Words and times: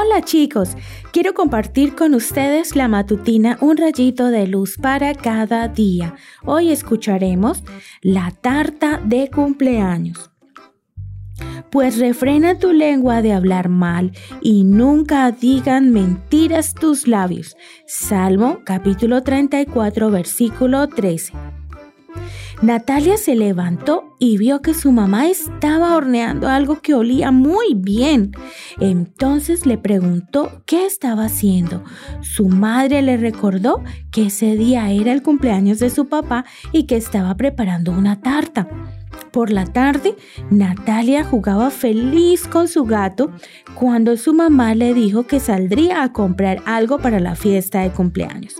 Hola 0.00 0.22
chicos, 0.22 0.76
quiero 1.10 1.34
compartir 1.34 1.96
con 1.96 2.14
ustedes 2.14 2.76
la 2.76 2.86
matutina 2.86 3.58
Un 3.60 3.76
rayito 3.76 4.28
de 4.28 4.46
luz 4.46 4.76
para 4.76 5.12
cada 5.12 5.66
día. 5.66 6.14
Hoy 6.44 6.70
escucharemos 6.70 7.64
la 8.00 8.30
tarta 8.30 9.00
de 9.04 9.28
cumpleaños. 9.28 10.30
Pues 11.72 11.98
refrena 11.98 12.60
tu 12.60 12.72
lengua 12.72 13.22
de 13.22 13.32
hablar 13.32 13.68
mal 13.68 14.12
y 14.40 14.62
nunca 14.62 15.32
digan 15.32 15.92
mentiras 15.92 16.74
tus 16.74 17.08
labios. 17.08 17.56
Salmo 17.88 18.60
capítulo 18.64 19.24
34 19.24 20.12
versículo 20.12 20.86
13. 20.86 21.32
Natalia 22.62 23.16
se 23.16 23.36
levantó 23.36 24.16
y 24.18 24.36
vio 24.36 24.62
que 24.62 24.74
su 24.74 24.90
mamá 24.90 25.28
estaba 25.28 25.96
horneando 25.96 26.48
algo 26.48 26.80
que 26.80 26.94
olía 26.94 27.30
muy 27.30 27.74
bien. 27.74 28.32
Entonces 28.80 29.64
le 29.64 29.78
preguntó 29.78 30.62
qué 30.66 30.84
estaba 30.84 31.26
haciendo. 31.26 31.84
Su 32.20 32.48
madre 32.48 33.02
le 33.02 33.16
recordó 33.16 33.82
que 34.10 34.26
ese 34.26 34.56
día 34.56 34.90
era 34.90 35.12
el 35.12 35.22
cumpleaños 35.22 35.78
de 35.78 35.90
su 35.90 36.08
papá 36.08 36.44
y 36.72 36.84
que 36.84 36.96
estaba 36.96 37.36
preparando 37.36 37.92
una 37.92 38.20
tarta. 38.20 38.68
Por 39.30 39.50
la 39.50 39.66
tarde, 39.66 40.16
Natalia 40.50 41.24
jugaba 41.24 41.70
feliz 41.70 42.46
con 42.46 42.66
su 42.66 42.84
gato 42.84 43.30
cuando 43.74 44.16
su 44.16 44.32
mamá 44.32 44.74
le 44.74 44.94
dijo 44.94 45.26
que 45.26 45.38
saldría 45.38 46.02
a 46.02 46.12
comprar 46.12 46.62
algo 46.66 46.98
para 46.98 47.20
la 47.20 47.34
fiesta 47.34 47.80
de 47.80 47.90
cumpleaños. 47.90 48.56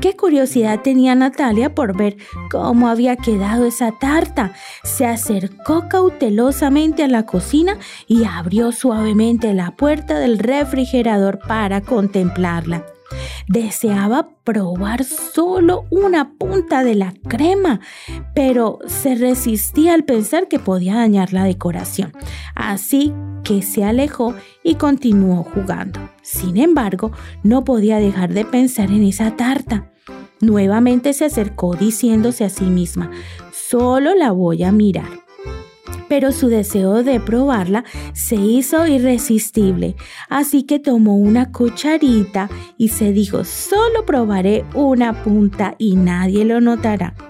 Qué 0.00 0.16
curiosidad 0.16 0.80
tenía 0.82 1.14
Natalia 1.14 1.74
por 1.74 1.96
ver 1.96 2.16
cómo 2.50 2.88
había 2.88 3.16
quedado 3.16 3.66
esa 3.66 3.92
tarta. 3.92 4.52
Se 4.84 5.06
acercó 5.06 5.88
cautelosamente 5.88 7.02
a 7.02 7.08
la 7.08 7.26
cocina 7.26 7.78
y 8.06 8.24
abrió 8.24 8.72
suavemente 8.72 9.54
la 9.54 9.72
puerta 9.72 10.18
del 10.18 10.38
refrigerador 10.38 11.38
para 11.46 11.80
contemplarla. 11.80 12.84
Deseaba 13.48 14.28
probar 14.44 15.04
solo 15.04 15.86
una 15.90 16.34
punta 16.34 16.84
de 16.84 16.94
la 16.94 17.14
crema, 17.28 17.80
pero 18.34 18.78
se 18.86 19.14
resistía 19.14 19.94
al 19.94 20.04
pensar 20.04 20.48
que 20.48 20.58
podía 20.58 20.94
dañar 20.96 21.32
la 21.32 21.44
decoración. 21.44 22.12
Así 22.54 23.14
que 23.44 23.62
se 23.62 23.84
alejó 23.84 24.34
y 24.62 24.74
continuó 24.74 25.44
jugando. 25.44 25.98
Sin 26.22 26.58
embargo, 26.58 27.10
no 27.42 27.64
podía 27.64 27.96
dejar 27.96 28.34
de 28.34 28.44
pensar 28.44 28.90
en 28.90 29.04
esa 29.04 29.34
tarta. 29.36 29.90
Nuevamente 30.40 31.14
se 31.14 31.24
acercó 31.24 31.74
diciéndose 31.74 32.44
a 32.44 32.50
sí 32.50 32.64
misma, 32.64 33.10
solo 33.52 34.14
la 34.14 34.30
voy 34.30 34.62
a 34.62 34.72
mirar 34.72 35.27
pero 36.08 36.32
su 36.32 36.48
deseo 36.48 37.02
de 37.02 37.20
probarla 37.20 37.84
se 38.12 38.36
hizo 38.36 38.86
irresistible, 38.86 39.96
así 40.28 40.64
que 40.64 40.78
tomó 40.78 41.16
una 41.16 41.52
cucharita 41.52 42.48
y 42.76 42.88
se 42.88 43.12
dijo, 43.12 43.44
solo 43.44 44.04
probaré 44.06 44.64
una 44.74 45.22
punta 45.22 45.74
y 45.78 45.96
nadie 45.96 46.44
lo 46.44 46.60
notará. 46.60 47.27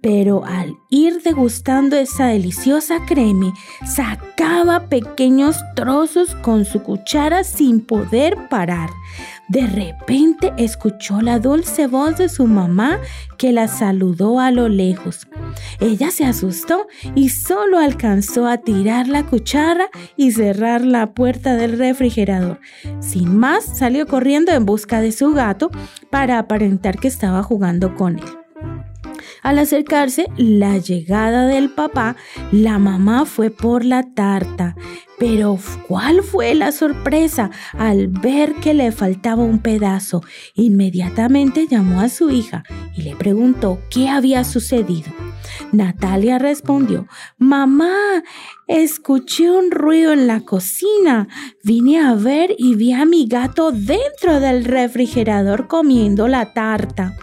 Pero 0.00 0.44
al 0.44 0.74
ir 0.90 1.22
degustando 1.22 1.96
esa 1.96 2.26
deliciosa 2.26 3.04
creme, 3.06 3.52
sacaba 3.86 4.88
pequeños 4.88 5.56
trozos 5.74 6.34
con 6.36 6.64
su 6.64 6.82
cuchara 6.82 7.44
sin 7.44 7.80
poder 7.80 8.48
parar. 8.48 8.90
De 9.48 9.66
repente 9.66 10.52
escuchó 10.56 11.20
la 11.20 11.38
dulce 11.38 11.86
voz 11.86 12.16
de 12.16 12.30
su 12.30 12.46
mamá 12.46 12.98
que 13.36 13.52
la 13.52 13.68
saludó 13.68 14.40
a 14.40 14.50
lo 14.50 14.68
lejos. 14.68 15.26
Ella 15.80 16.10
se 16.10 16.24
asustó 16.24 16.86
y 17.14 17.28
solo 17.28 17.78
alcanzó 17.78 18.46
a 18.46 18.58
tirar 18.58 19.06
la 19.06 19.24
cuchara 19.26 19.90
y 20.16 20.32
cerrar 20.32 20.82
la 20.82 21.12
puerta 21.12 21.56
del 21.56 21.78
refrigerador. 21.78 22.58
Sin 23.00 23.36
más, 23.36 23.64
salió 23.64 24.06
corriendo 24.06 24.52
en 24.52 24.64
busca 24.64 25.00
de 25.00 25.12
su 25.12 25.32
gato 25.32 25.70
para 26.10 26.38
aparentar 26.38 26.98
que 26.98 27.08
estaba 27.08 27.42
jugando 27.42 27.94
con 27.94 28.18
él. 28.18 28.43
Al 29.44 29.58
acercarse 29.58 30.28
la 30.38 30.78
llegada 30.78 31.46
del 31.46 31.68
papá, 31.68 32.16
la 32.50 32.78
mamá 32.78 33.26
fue 33.26 33.50
por 33.50 33.84
la 33.84 34.02
tarta. 34.14 34.74
Pero 35.18 35.58
¿cuál 35.86 36.22
fue 36.22 36.54
la 36.54 36.72
sorpresa 36.72 37.50
al 37.74 38.08
ver 38.08 38.54
que 38.54 38.72
le 38.72 38.90
faltaba 38.90 39.42
un 39.42 39.58
pedazo? 39.58 40.22
Inmediatamente 40.54 41.66
llamó 41.68 42.00
a 42.00 42.08
su 42.08 42.30
hija 42.30 42.64
y 42.96 43.02
le 43.02 43.16
preguntó 43.16 43.80
qué 43.90 44.08
había 44.08 44.44
sucedido. 44.44 45.12
Natalia 45.72 46.38
respondió, 46.38 47.06
Mamá, 47.36 48.22
escuché 48.66 49.50
un 49.50 49.70
ruido 49.70 50.14
en 50.14 50.26
la 50.26 50.40
cocina. 50.40 51.28
Vine 51.62 52.00
a 52.00 52.14
ver 52.14 52.54
y 52.56 52.76
vi 52.76 52.94
a 52.94 53.04
mi 53.04 53.26
gato 53.26 53.72
dentro 53.72 54.40
del 54.40 54.64
refrigerador 54.64 55.68
comiendo 55.68 56.28
la 56.28 56.54
tarta. 56.54 57.14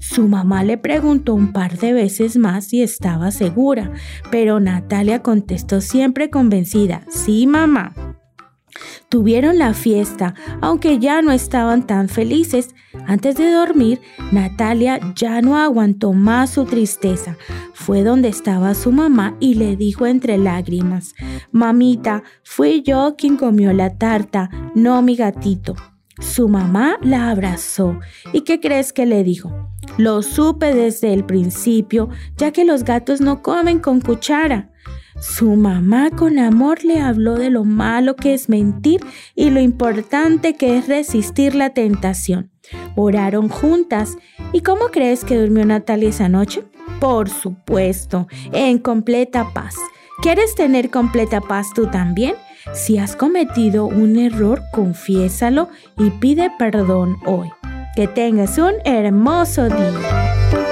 Su 0.00 0.28
mamá 0.28 0.62
le 0.64 0.78
preguntó 0.78 1.34
un 1.34 1.52
par 1.52 1.78
de 1.78 1.92
veces 1.92 2.36
más 2.36 2.66
si 2.66 2.82
estaba 2.82 3.30
segura, 3.30 3.92
pero 4.30 4.60
Natalia 4.60 5.22
contestó 5.22 5.80
siempre 5.80 6.30
convencida, 6.30 7.02
sí 7.08 7.46
mamá. 7.46 7.94
Tuvieron 9.08 9.58
la 9.58 9.74
fiesta, 9.74 10.34
aunque 10.60 10.98
ya 10.98 11.22
no 11.22 11.30
estaban 11.30 11.86
tan 11.86 12.08
felices. 12.08 12.74
Antes 13.06 13.36
de 13.36 13.50
dormir, 13.50 14.00
Natalia 14.32 14.98
ya 15.14 15.40
no 15.40 15.56
aguantó 15.56 16.12
más 16.12 16.50
su 16.50 16.64
tristeza. 16.64 17.36
Fue 17.72 18.02
donde 18.02 18.28
estaba 18.28 18.74
su 18.74 18.90
mamá 18.90 19.36
y 19.38 19.54
le 19.54 19.76
dijo 19.76 20.06
entre 20.06 20.38
lágrimas, 20.38 21.14
Mamita, 21.52 22.24
fui 22.42 22.82
yo 22.82 23.14
quien 23.16 23.36
comió 23.36 23.72
la 23.72 23.96
tarta, 23.96 24.50
no 24.74 25.00
mi 25.02 25.14
gatito. 25.16 25.76
Su 26.20 26.48
mamá 26.48 26.98
la 27.02 27.30
abrazó. 27.30 27.98
¿Y 28.32 28.42
qué 28.42 28.60
crees 28.60 28.92
que 28.92 29.06
le 29.06 29.24
dijo? 29.24 29.70
Lo 29.98 30.22
supe 30.22 30.74
desde 30.74 31.12
el 31.12 31.24
principio, 31.24 32.08
ya 32.36 32.52
que 32.52 32.64
los 32.64 32.84
gatos 32.84 33.20
no 33.20 33.42
comen 33.42 33.80
con 33.80 34.00
cuchara. 34.00 34.70
Su 35.20 35.54
mamá 35.54 36.10
con 36.10 36.38
amor 36.38 36.84
le 36.84 37.00
habló 37.00 37.36
de 37.36 37.50
lo 37.50 37.64
malo 37.64 38.16
que 38.16 38.34
es 38.34 38.48
mentir 38.48 39.00
y 39.34 39.50
lo 39.50 39.60
importante 39.60 40.56
que 40.56 40.76
es 40.76 40.88
resistir 40.88 41.54
la 41.54 41.70
tentación. 41.70 42.50
Oraron 42.96 43.48
juntas. 43.48 44.16
¿Y 44.52 44.60
cómo 44.60 44.86
crees 44.88 45.24
que 45.24 45.38
durmió 45.38 45.64
Natalia 45.64 46.08
esa 46.08 46.28
noche? 46.28 46.64
Por 47.00 47.28
supuesto, 47.28 48.26
en 48.52 48.78
completa 48.78 49.52
paz. 49.52 49.76
¿Quieres 50.22 50.54
tener 50.54 50.90
completa 50.90 51.40
paz 51.40 51.68
tú 51.74 51.86
también? 51.86 52.34
Si 52.72 52.98
has 52.98 53.14
cometido 53.14 53.86
un 53.86 54.18
error, 54.18 54.62
confiésalo 54.72 55.68
y 55.98 56.10
pide 56.10 56.50
perdón 56.58 57.16
hoy. 57.26 57.50
Que 57.94 58.08
tengas 58.08 58.58
un 58.58 58.72
hermoso 58.84 59.68
día. 59.68 60.63